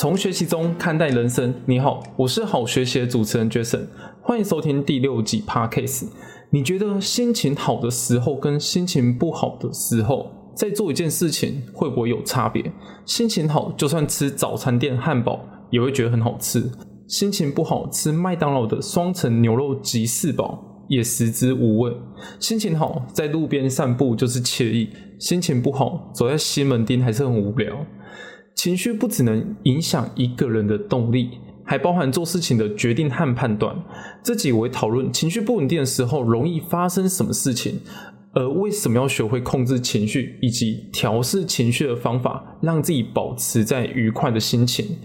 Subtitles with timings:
[0.00, 1.54] 从学习中看待人生。
[1.66, 3.86] 你好，我是好学习的主持人 Jason，
[4.22, 6.06] 欢迎收听第六集 Podcast。
[6.48, 12.72] 你觉得心情好的时候跟心情不好的时候，在做一件事情会不会有差别？
[13.04, 16.62] 心情好，就算吃早餐店汉堡也会觉得很好吃；
[17.06, 21.92] 心情不好，吃麦当劳的双层牛肉吉士堡也食之无味。
[22.38, 27.76] 心情好，在路边散步就是惬意；心情不好，走在西门町还是很无聊。
[28.62, 31.30] 情绪不只能影响一个人的动力，
[31.64, 33.74] 还包含做事情的决定和判断。
[34.22, 37.80] 这几位讨论情绪不稳定的时候容易发生什么事情，
[38.34, 44.98] 而为什么要学会控制情绪以及调试情绪的方法，让自己保持在愉快的心情。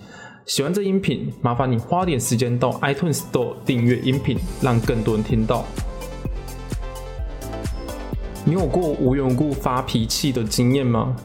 [0.45, 5.63] 喜欢这音频，麻烦你花点时间到 iTunes Store 订阅音频，让更多人听到。
[8.43, 11.15] 你有过无缘故发脾气的经验吗？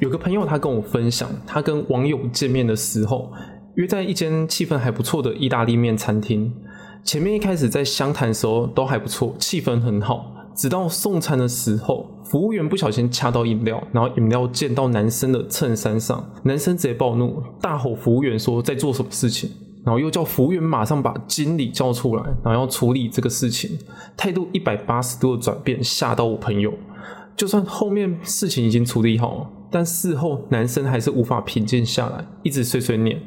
[0.00, 3.30] 有个朋友，他跟我分享，他跟网友见面的时候，
[3.76, 6.52] 约在一间气氛还不错的意大利面餐厅。
[7.04, 10.32] 前面一开始在相谈的时候都还不错，气氛很好。
[10.56, 19.50] 直到送餐的时候，服务员不小心掐到饮料，然后饮料溅到男生的衬衫上，男生直接暴怒，大吼服务员说在做什么事情，
[19.84, 23.78] 然后又叫服务员马上把经理叫出来，然后要处理这个事情，
[24.16, 26.72] 态度一百八十度的转变，吓到我朋友。
[27.36, 29.50] 就算后面事情已经处理好。
[29.74, 33.20] 但事后男生还是无法平静下来，一直碎碎念。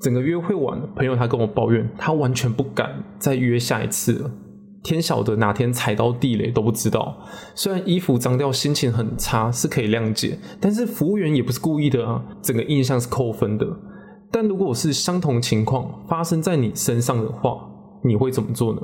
[0.00, 4.30] 整个约会完，朋友他跟我抱怨，他完全不敢再约下一次了。
[4.84, 7.16] 天晓得哪天踩到地雷都不知道。
[7.56, 13.66] 虽然衣服脏掉，心情很差是可以谅解，但是服务员也不是故意的啊，整个印象是扣分的。
[14.30, 17.58] 但如果是相同情况发生在你身上的话，
[18.04, 18.80] 你会怎么做呢？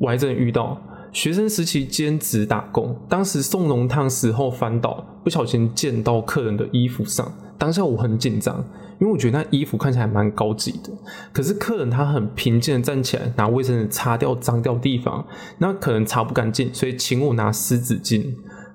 [0.00, 0.80] 我还真遇到。
[1.16, 7.32] 学生时期兼职打工，当时送浓汤时候翻倒，不小心溅到客人的衣服上。
[7.56, 8.62] 当下我很紧张，
[9.00, 10.92] 因为我觉得那衣服看起来蛮高级的。
[11.32, 15.26] 可是客人他很平静的站起来，拿卫生纸擦掉脏掉地方，
[15.56, 18.34] 那可能擦不干净，所以请我拿湿纸巾。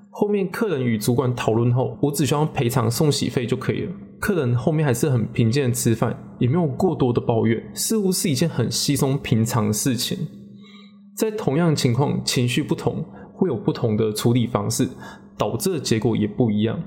[0.10, 3.92] 后面客人与主管讨论后，我只需要赔偿送洗费就可以了。
[4.20, 10.18] 客人后面还是很平静的吃饭，也没有过多的抱怨，似乎是一件很稀松平常的事情。
[11.16, 14.88] 在同样情况，情绪不同，会有不同的处理方式，
[15.38, 16.80] 导致的结果也不一样。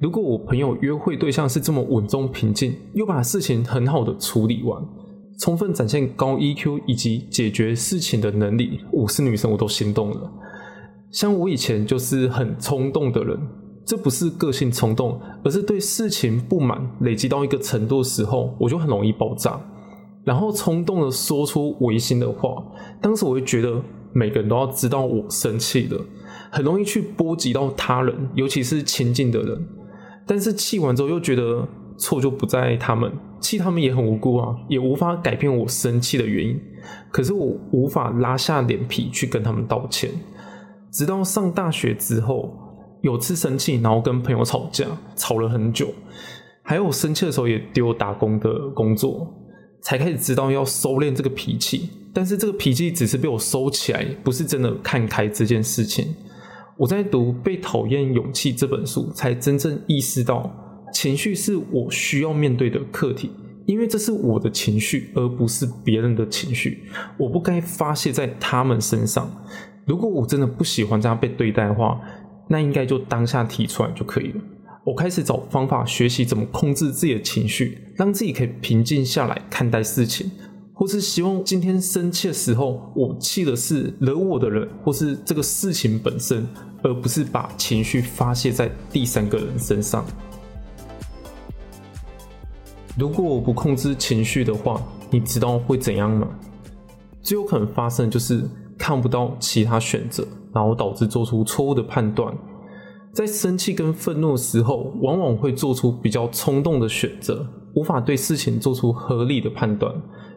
[0.00, 4.82] 如果我朋友约会对象是这么稳重平静，又把事情很好的处理完，
[5.38, 10.32] 充分展现高 EQ 以及解决事情的能力，我是女生我都心动了。
[11.10, 13.38] 像我以前就是很冲动的人，
[13.84, 19.60] 这不是个性冲动，而是对事情不满累积到一个程度的时候，我就很容易爆炸。
[20.24, 22.62] 然后冲动的说出违心的话，
[23.00, 23.82] 当时我会觉得
[24.12, 25.98] 每个人都要知道我生气了，
[26.50, 29.66] 很容易去波及到他人，尤其是亲近的人。
[30.26, 31.66] 但是气完之后又觉得
[31.96, 33.10] 错就不在他们，
[33.40, 36.60] 气他们也很无辜啊，也无法改变我生气的原因。
[37.10, 40.10] 可是我无法拉下脸皮去跟他们道歉。
[40.92, 42.52] 直到上大学之后，
[43.00, 44.86] 有次生气，然后跟朋友吵架，
[45.16, 45.88] 吵了很久，
[46.62, 49.26] 还有我生气的时候也丢打工的工作。
[49.82, 56.14] 才开始知道要收敛这个脾气，但是这个脾气只是被我收起来，不是真的看开这件事情。
[56.76, 60.50] 我在读《被讨厌勇气》这本书，才真正意识到，
[60.92, 63.30] 情绪是我需要面对的课题，
[63.66, 66.84] 因为这是我的情绪，而不是别人的情绪。
[67.18, 69.30] 我不该发泄在他们身上。
[69.86, 72.00] 如果我真的不喜欢这样被对待的话，
[72.48, 74.40] 那应该就当下提出来就可以了。
[74.90, 80.28] 我开始找方法学习怎么控制自己的情绪，让自己可以平静下来看待事情，
[80.74, 86.44] 或是希望今天生气的时候，我气的是惹我的人，或是这个事情本身，
[86.82, 90.04] 而不是把情绪发泄在第三个人身上。
[92.98, 96.26] 如果我不控制情绪的话，你知道会怎样吗？
[97.22, 98.42] 最有可能发生就是
[98.76, 102.36] 看不到其他选择，然后导致做出错误的判断。
[103.12, 109.92] 在生气跟愤怒的时候，往往会做出比较冲动的选择，无法对事情做出合理的判断。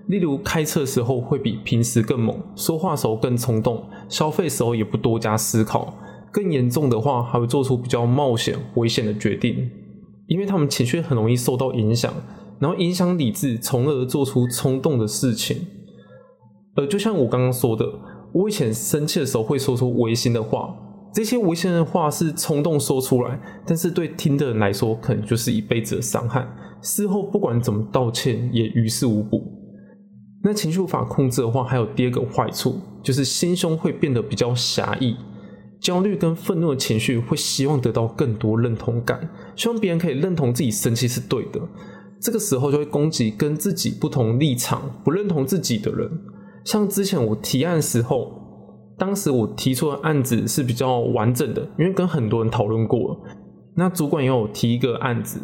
[0.07, 5.93] 例如，开车时候会比平时更猛，说话时候更冲动，消费时候也不多加思考。
[6.31, 9.69] 更严重的话，还会做出比较冒险、危险的决定，
[10.27, 12.11] 因为他们情绪很容易受到影响，
[12.59, 15.67] 然后影响理智，从而做出冲动的事情。
[16.75, 17.87] 而就像我刚刚说的，
[18.33, 20.75] 我以前生气的时候会说出违心的话。
[21.13, 26.45] 这些危险的话是冲动说出来，但是对听的人来说，可能就是一辈子的伤害。
[26.81, 29.41] 事后不管怎么道歉，也于事无补。
[30.43, 35.15] 那情绪无法控制的话，还有第二个坏处，就是心胸会变得比较狭义。
[35.79, 41.61] 焦虑跟愤怒的情绪会希望得到更多认同感，希望别人可以认同自己生气是对的。
[42.19, 46.09] 这个时候就会攻击跟自己不同立场、不认同自己的人。
[46.65, 48.42] 像之前我提案时候，
[48.97, 53.19] 当时我提出的案子是比较完整的，因为跟很多人讨论过。
[53.75, 55.39] 那主管也有提一个案子，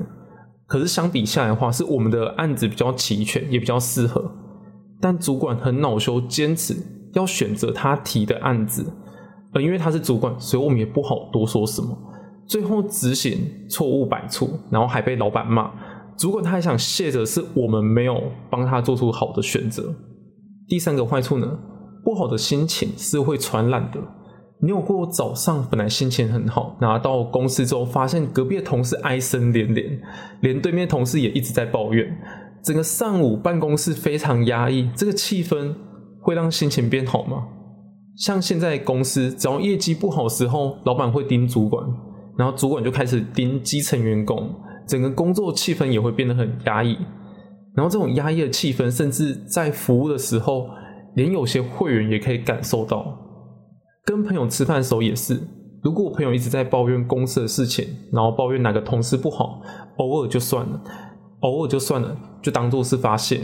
[0.68, 4.32] 可是相比下来的话，是我们的案子比较齐全，也比较适合。
[5.02, 6.76] 但主管很恼羞，坚持
[7.14, 8.86] 要选择他提的案子，
[9.54, 11.98] 而因为他是主管，所以我们也不好多说什么。
[12.46, 15.72] 最后执行错误百出，然后还被老板骂。
[16.18, 19.94] 主管他还想谢着是我们没有帮他做出好的选择。
[20.68, 21.58] 第三个坏处呢，
[22.10, 24.00] 不好的心情是会传染的。
[24.60, 30.02] 你有过早上本来心情很好，拿到公司之后发现隔壁的同事哀声连连，
[30.42, 32.08] 连对面同事也一直在抱怨，
[32.64, 35.76] 整个上午办公室非常压抑，这个气氛
[36.20, 37.44] 会让心情变好吗？
[38.18, 41.86] 像现在公司只要业绩不好时候，老板会盯主管，
[42.36, 44.50] 然后主管就开始盯基层员工。
[44.88, 46.98] 整个工作气氛也会变得很压抑，
[47.76, 50.68] 然后这种压抑的气氛，甚至在服务的时候，
[51.16, 53.18] 连有些会员也可以感受到。
[54.06, 55.40] 跟朋友吃饭的时候也是，
[55.84, 59.62] 如果我朋友一直在抱怨公司的事情，然后抱怨哪个同事不好，
[59.98, 60.82] 偶尔就算了，
[61.42, 63.42] 偶尔就算了，就当做是发泄。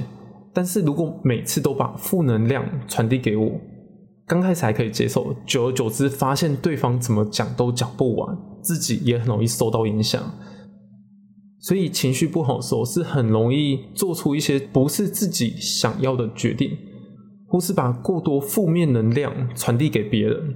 [0.54, 3.52] 但是如果每次都把负能量传递给我，
[4.26, 10.24] 刚开始还可以接受，久而久之发现对方怎么讲都讲不完，自己也很容易受到影响。
[11.60, 16.72] 所以情绪不好的时候，是很容易做出一些不是自己想要的决定，
[17.56, 20.54] 或是把过多负面能量传递给别人。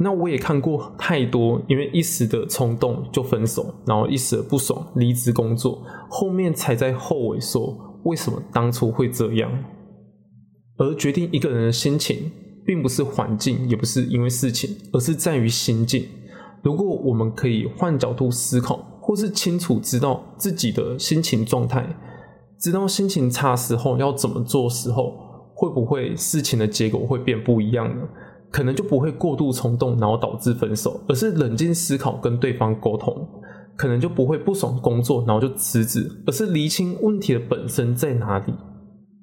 [0.00, 9.48] 那我也看过太多，因为一时的冲动就分手，然后一时的不爽离职工作，后面才在后尾说为什么当初会这样。
[10.78, 12.32] 而决定一个人的心情，
[12.66, 16.04] 并不是环境，也不是因为事情，而是在于心境。
[16.64, 18.88] 如果我们可以换角度思考。
[19.02, 21.84] 或是清楚知道自己的心情状态，
[22.60, 25.14] 知道心情差时候要怎么做时候，
[25.60, 28.02] 会不会事情的结果会变不一样呢？
[28.50, 33.28] 可能就不会过度冲动，然后导致分手，而是冷静思考跟对方沟通，
[33.76, 38.54] 可能就不会不爽工作，然后就辞职，而是厘清问题的本身在哪里。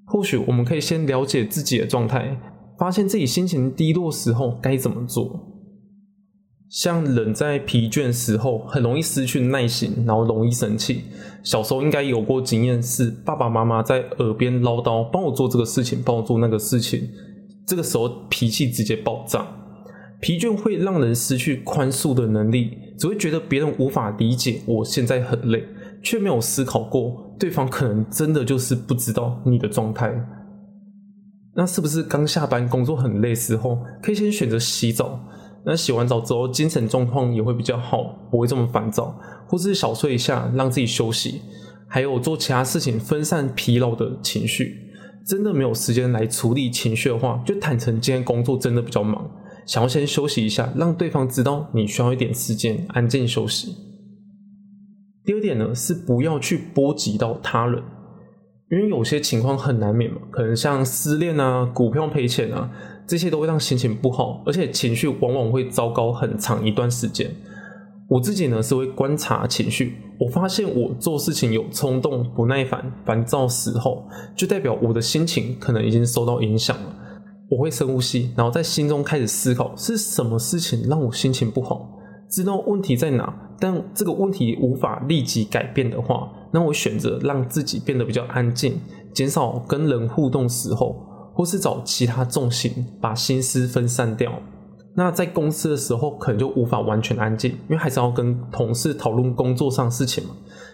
[0.06, 2.40] 或许我们可以先了解自己的状态，
[2.78, 5.47] 发现自己心情低落时候该怎么做。
[6.70, 11.04] 像人在疲倦时候，很容易失去耐心，然后容易生气。
[11.44, 17.10] 小时候应该有过经验，是爸爸妈妈在耳边唠叨，帮我做这个事情，帮我做那个事情。
[17.66, 19.48] 这个时候脾气直接爆炸。
[20.20, 25.64] 疲倦会让人失去宽恕的能力，只会觉得别人无法理解我现在很累，
[26.04, 30.12] 却没有思考过对方可能真的就是不知道你的状态。
[31.56, 35.20] 那是不是刚下班工作很累时候，可以先选择洗澡？
[35.70, 39.14] 那洗完澡之后，精神状况也会比较好，不会这么烦躁，
[39.46, 41.42] 或是小睡一下，让自己休息，
[41.90, 44.78] 还有做其他事情分散疲劳的情绪。
[45.28, 49.30] 真的没有时间来处理情绪的话，就坦诚今天工作真的比较忙，
[49.66, 53.76] 想要先休息一下，让对方知道你需要一点时间安静休息。
[55.26, 57.84] 第二点呢，是不要去波及到他人，
[58.72, 62.72] 因为有些情况很难免嘛，可能像失恋啊、股票赔钱啊。
[63.08, 67.34] 这些都会让心情不好，而且情绪往往会糟糕很长一段时间。
[68.10, 74.06] 我自己呢是会观察情绪，我发现我做事情有冲动、不耐烦、烦躁时候，
[74.36, 76.96] 就代表我的心情可能已经受到影响了。
[77.50, 81.90] 我会深呼吸，然后在心中开始思考是什么事情让我心情不好，
[82.30, 88.80] 知道问题在哪，但这个问题无法立即改变的话，那我选择让自己变得比较安静，
[89.14, 91.07] 减少跟人互动时候。
[91.38, 94.32] 或是找其他重心，把心思分散掉。
[94.96, 100.32] 那在公司的时候，可能就无法完全安静，因为还是要跟同事讨论工作上事情嘛。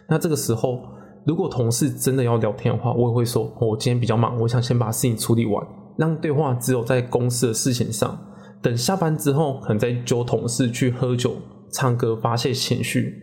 [0.08, 0.80] 那这个时候，
[1.26, 5.62] 如果同事真的要聊天的话，我也会说：“我今天比较忙，我想先把事情处理完，
[5.98, 8.18] 让对话只有在公司的事情上。
[8.62, 11.36] 等下班之后，可能再揪同事去喝酒、
[11.74, 13.22] 唱歌发泄情绪。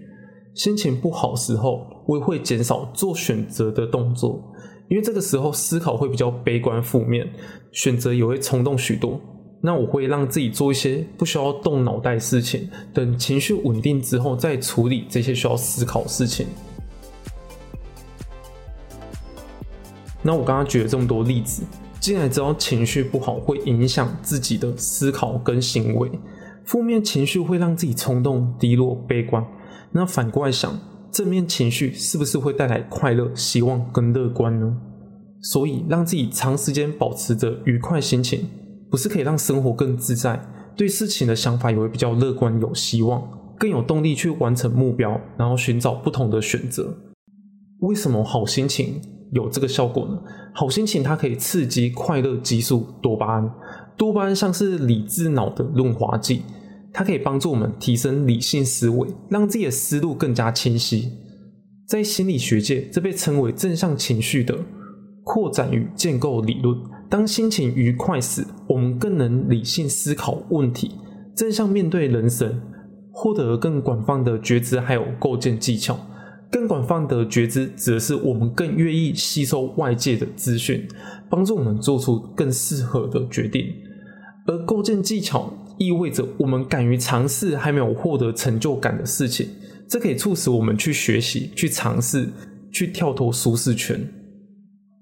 [0.54, 4.44] 心情不好时候，我也会减少做选择的动作。”
[4.90, 7.32] 因为这个时候思考会比较悲观负面，
[7.70, 9.20] 选择也会冲动许多。
[9.62, 16.49] 那我会让自己做一些不需要动脑袋事情，等情绪稳定之后再处理这些需要思考事情。
[20.23, 21.62] 那我刚刚举了这么多例子，
[22.00, 26.11] 既然知道情绪不好会影响自己的思考跟行为，
[26.64, 29.47] 负面情绪会让自己冲动、低落、悲观。
[29.92, 30.89] 那反过来想。
[31.12, 34.76] 正面情绪是不是会带来快乐、希望跟乐观呢？
[35.42, 38.46] 所以让自己长时间保持着愉快心情，
[38.90, 40.40] 不是可以让生活更自在，
[40.76, 43.22] 对事情的想法也会比较乐观、有希望，
[43.58, 46.94] 更有动力去完成目标，然后寻找不同的选择。
[47.80, 49.00] 为什么好心情
[49.32, 50.18] 有这个效果呢？
[50.54, 53.50] 好心情它可以刺激快乐激素多巴胺，
[53.96, 56.42] 多巴胺像是理智脑的润滑剂，
[56.92, 61.12] 它可以帮助我们提升理性思维，让自己的思路更加清晰。
[61.87, 64.56] 在心理学界，这被称为正向情绪的
[65.25, 66.76] 扩展与建构理论。
[67.09, 70.92] 当心情愉快时，我们更能理性思考问题，
[71.37, 72.61] 正向面对人生，
[73.12, 75.99] 获得更广泛的觉知，还有构建技巧。
[76.52, 80.87] 更广泛的觉知，指的是我们更愿意吸收外界的资讯，
[81.28, 83.66] 帮助我们做出更适合的决定。
[84.47, 89.49] 而构建技巧意味着我们敢于尝试还没有获得成就感的事情，
[89.88, 92.28] 这可以促使我们去学习、去尝试、
[92.70, 93.99] 去跳脱舒适圈。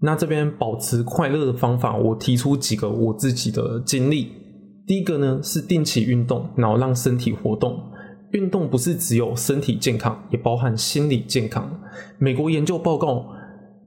[0.01, 4.29] 那这边保持快乐的方法，我提出几个我自己的经历。
[4.87, 7.77] 第一个呢是定期运动，然后让身体活动。
[8.31, 11.69] 运动不是只有身体健康，也包含心理健康。
[12.19, 13.27] 美国研究报告，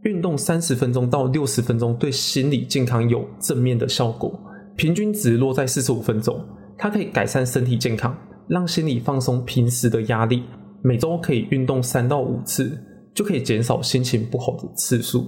[0.03, 4.37] 运动三十分钟到六十分钟对心理健康有正面的效果，
[4.75, 6.37] 平均值落在四十五分钟。
[6.77, 8.15] 它可以改善身体健康，
[8.47, 10.43] 让心理放松平时的压力。
[10.83, 12.77] 每周可以运动三到五次，
[13.13, 15.27] 就可以减少心情不好的次数。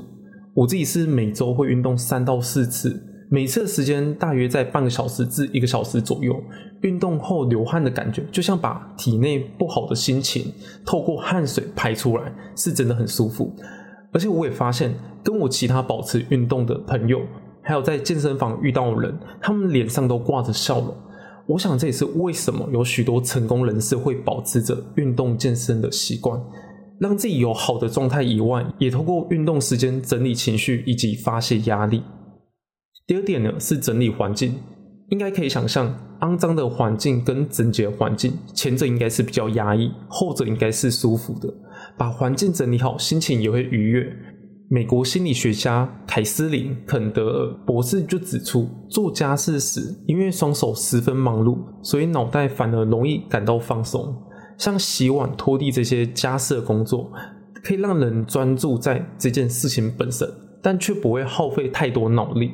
[0.55, 6.35] 我自己是每周会运动三到四次，每次的时间大约在半个小时至一个小时左右。
[6.81, 10.51] 运动后流汗的感觉，就像把体内不好的心情
[10.85, 13.55] 透过汗水排出来，是真的很舒服。
[14.11, 17.21] 而且我也发现，跟我其他保持运动的朋友，
[17.61, 20.93] 还有在健身房遇到的人，他们脸上都挂着笑容。
[21.47, 26.41] 我想这也是为什么有许多成功人士会保持着运动健身的习惯。
[26.99, 32.01] 让自己有好的状态以外，也通过运动时间整理情绪以及发泄压力。
[33.05, 34.55] 第二点呢是整理环境，
[35.09, 41.53] 应该可以想象，肮脏的环境跟整洁环境，前者应该是比较压抑，后者应该是舒服的。
[41.97, 44.15] 把环境整理好，心情也会愉悦。
[44.73, 54.11] 美国心理学家凯斯琳·肯德尔博士就指出，做家事时，因为双手十分忙碌，所以脑袋反而容易感到放松。
[54.57, 57.11] 像洗碗、拖地这些家事的工作，
[57.63, 60.27] 可以让人专注在这件事情本身，
[60.63, 62.53] 但却不会耗费太多脑力。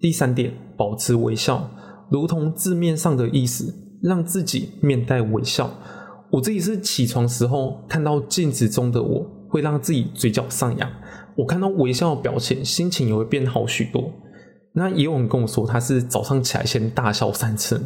[0.00, 1.70] 第三点，保持微笑，
[2.10, 5.70] 如同字面上的意思，让自己面带微笑。
[6.32, 10.90] 我自己是起床时候看到镜子中的我，会让自己嘴角上扬。
[11.36, 14.10] 我看到微笑的表情，心情也会变好许多。
[14.72, 17.82] 那也有人跟我说，他是早上起来先大笑三次，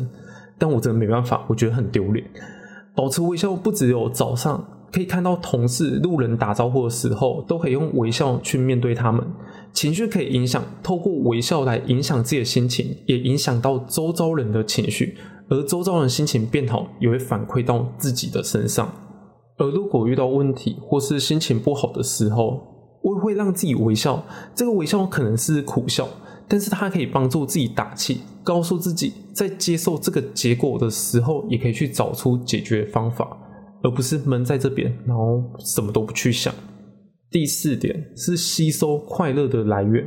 [0.58, 2.24] 但我真的没办法，我觉得很丢脸。
[2.94, 9.24] 保持微笑不只有早上可以看到同事、路人打招呼的时候，都可以用微笑去面对他们。
[9.72, 15.16] 情绪可以影响，透过微笑来影响自己的心情，也影响到周遭人的情绪。
[15.48, 18.92] 而周遭人心情变好，也会反馈到自己的身上。
[19.56, 22.60] 而如果遇到问题或是心情不好的时候，
[23.02, 24.24] 我会让自己微笑。
[24.54, 26.08] 这个微笑可能是苦笑。
[26.46, 33.34] 但是它可以帮助自己打气，告诉自己在接受这个结果的时候，也可以去找出解决方法，
[33.82, 36.54] 而不是闷在这边，然后什么都不去想。
[37.30, 40.04] 第四点是吸收快乐的来源，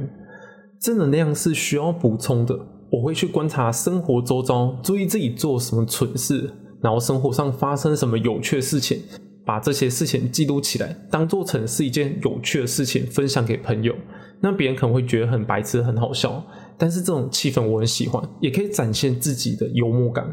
[0.80, 2.56] 正能量是需要补充的。
[2.92, 9.02] 我会去观察生活周遭，注意自己做什么蠢事，然后生活上发生什么有趣的事情，
[9.48, 13.96] 把这些事情记录起来，当做成是一件有趣的事情，分享给朋友。
[14.42, 16.46] 那别人可能会觉得很白痴、很好笑，
[16.78, 20.26] 但是这种气氛我很喜欢，也可以展现自己的幽默感。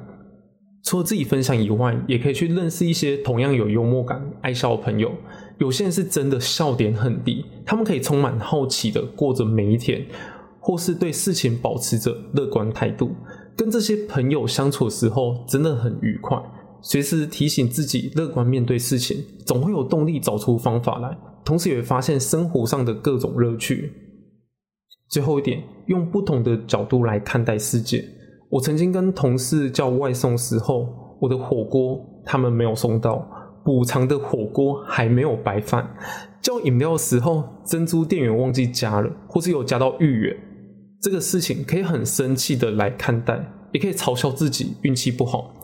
[0.83, 5.11] 除了自己分享以外，也可以去认识一些同样有幽默感、爱笑的朋友。
[5.59, 10.04] 有些人是真的笑点很低，他们可以充满好奇的过着每一天，
[10.59, 13.12] 或是对事情保持着乐观态度。
[13.56, 16.37] 跟这些朋友相处的时候真的很愉快，
[16.87, 21.17] 随时提醒自己乐观面对事情，总会有动力找出方法来。
[21.43, 23.91] 同时也会发现生活上的各种乐趣。
[25.09, 28.05] 最后一点，用不同的角度来看待世界。
[28.50, 33.26] 我曾经跟同事叫外送时候，我的火锅他们没有送到，
[33.64, 35.88] 补偿的火锅还没有白饭。
[36.43, 40.37] 叫饮料的时候，珍珠店员忘记加了，或是有加到芋圆。
[41.00, 43.38] 这个事情可以很生气的来看待，
[43.73, 45.55] 也可以嘲笑自己运气不好。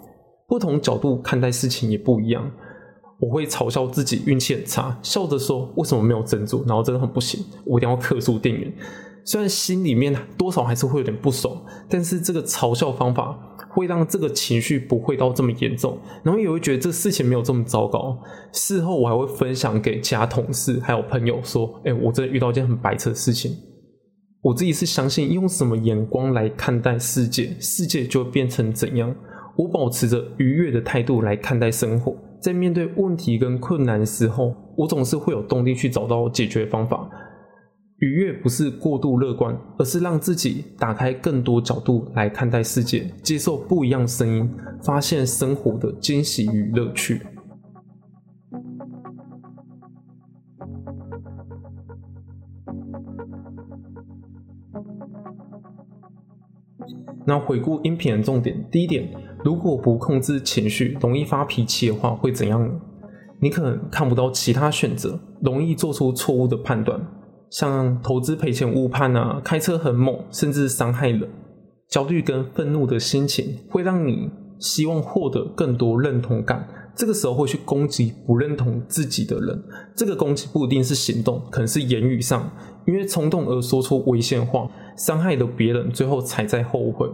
[0.50, 2.50] 不同角度看待事情也不一样。
[3.20, 8.72] 我会嘲笑自己运气很差，笑着说为什么没有珍珠，然后真的很不行，我一定要克诉店员。
[9.24, 11.54] 虽然心里面多少还是会有点不爽，
[11.88, 13.38] 但是这个嘲笑方法
[13.68, 18.18] 会让这个情绪不会到这么严重，然后也会觉得这事情没有这么糟糕。
[18.52, 23.54] 事后我还会分享给其他同事还有朋友说：“哎，我真的遇到一件很白痴的事情。”
[24.42, 29.14] 我自己是相信用什么眼光来看待世界，世界就会变成怎样。
[29.56, 37.08] 我保持着愉悦的态度来看待生活，在面对问题跟困难时候，我总是会有动力去找到解决方法。
[37.98, 44.50] 愉悦不是过度乐观，而是让自己打开更多角度来看待世界，接受不一样声音，
[44.82, 47.20] 发现生活的惊喜与乐趣。
[57.26, 59.06] 那回顾音频的重点，第一点，
[59.44, 62.70] 如果不控制情绪，容易发脾气的话，会怎样呢？
[63.40, 67.00] 你可能看不到其他选择，容易做出错误的判断，
[67.50, 71.28] 像投资赔钱误判啊，开车很猛，甚至伤害人。
[71.88, 79.62] 焦虑跟愤怒的心情会让你希望获得更多认同感，这个时候会去攻击不认同自己的人。
[79.96, 82.48] 这个攻击不一定是行动，可能是言语上，
[82.86, 84.68] 因为冲动而说出危险话。
[84.96, 87.08] 伤害了别人，最后才在后悔，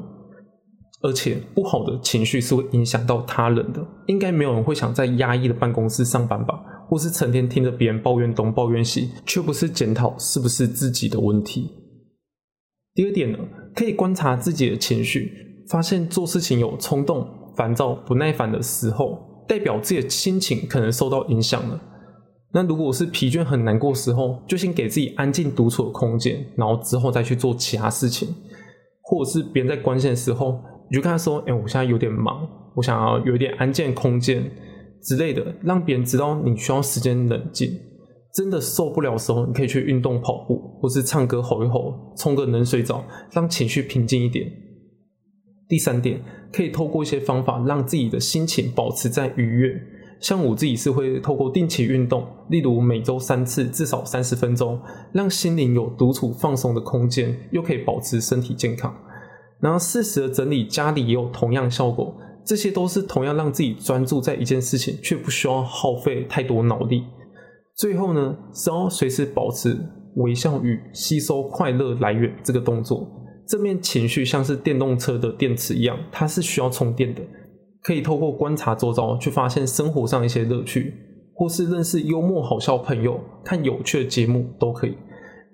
[1.07, 3.81] 而且不好的情绪是会影响到他人的。
[4.09, 6.61] 应该没有人会想在压抑的办公室上班吧？
[6.89, 11.71] 或是成天听着别人抱怨东抱怨西，却不是检讨是不是自己的问题。
[12.95, 13.39] 第二点呢，
[13.75, 15.31] 可以观察自己的情绪，
[15.71, 21.81] 发现做事情有冲动、烦躁、不耐烦的时候，代表自己的心情可能受到影响了。
[22.53, 28.29] 那如果是疲倦很难过时候，就先给自己安静独处的空间，然后之后再去做其他事情，
[29.03, 30.59] 或者是别人在关心的时候，
[30.91, 34.51] 你就跟他说：“哎，我现在有点忙，我想要有一点安静空间
[35.03, 37.71] 之类的，让别人知道你需要时间冷静。
[38.35, 43.03] 真的受不了的时候，你可以去运动跑步，或是唱歌吼一吼，冲个冷水澡，
[43.33, 44.47] 让情绪平静一点。
[45.69, 46.21] 第三点，
[46.53, 49.75] 可以透过一些方法，让自己的心情保持在愉悦。
[50.21, 54.81] 像我自己是会透过定期运动，例如每周三次，至少三十分钟，
[55.13, 58.95] 让心灵有独处放松的空间，又可以保持身体健康。
[59.61, 67.05] 然后适时的整理家里也有同样效果，这些都是同样让自己专注在一件事情，却不需要耗费太多脑力。
[67.77, 69.77] 最后呢，是要随时保持
[70.17, 73.07] 微笑与吸收快乐来源这个动作。
[73.49, 77.23] 正面情绪像是电动车的电池一样，它是需要充电的。
[77.83, 80.93] 可以透过观察周遭，去发现生活上一些乐趣，
[81.35, 84.97] 或是认识幽默好笑朋友，看有趣的节目都可以。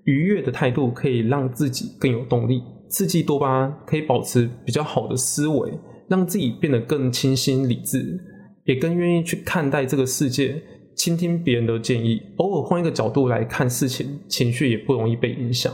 [0.04, 5.72] 愉悦的态度可以让自己更有动力，刺激多巴胺，可以保持比较好的思维，
[6.08, 8.20] 让自己变得更清新理智，
[8.66, 10.62] 也更愿意去看待这个世界，
[10.94, 15.72] 倾听别人的建议，偶尔换一个角度来看事情，情绪也不容易被影响。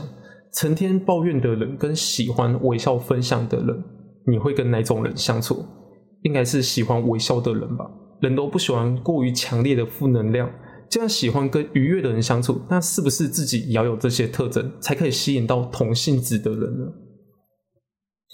[0.53, 3.83] 成天抱怨的人跟喜欢微笑分享的人，
[4.25, 5.65] 你会跟哪种人相处？
[6.23, 7.85] 应该是喜欢微笑的人吧，
[8.21, 10.49] 人都不喜欢过于强烈的负能量。
[10.89, 16.85] 既然喜欢跟愉悦的人相处，那是不是自己也要有这些特征，才可以吸引到同性质的人呢？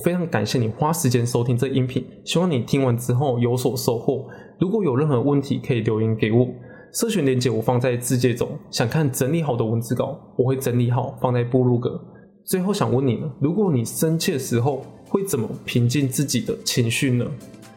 [0.04, 4.28] 非常感谢你花时间收听这音频，希望你听完之后有所收获。
[4.60, 6.46] 如果有任何问题，可以留言给我，
[6.92, 8.50] 社群链接我放在字界中。
[8.70, 11.98] 想看整理好的文字稿，我会整理好放在部落格。
[12.44, 17.26] 最后想问你呢，如果你生气的时候，会怎么平静自己的情绪呢？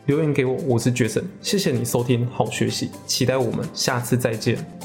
[0.07, 4.78] 留言给我，我是绝神，谢谢你收听，好学习，期待我们下次再见。